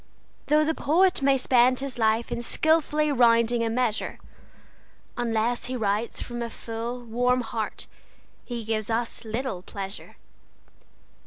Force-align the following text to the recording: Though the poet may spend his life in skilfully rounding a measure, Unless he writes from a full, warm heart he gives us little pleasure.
Though 0.47 0.65
the 0.65 0.73
poet 0.73 1.21
may 1.21 1.37
spend 1.37 1.79
his 1.79 1.99
life 1.99 2.31
in 2.31 2.41
skilfully 2.41 3.11
rounding 3.11 3.63
a 3.63 3.69
measure, 3.69 4.17
Unless 5.15 5.65
he 5.65 5.75
writes 5.75 6.19
from 6.23 6.41
a 6.41 6.49
full, 6.49 7.03
warm 7.05 7.41
heart 7.41 7.85
he 8.43 8.65
gives 8.65 8.89
us 8.89 9.23
little 9.23 9.61
pleasure. 9.61 10.15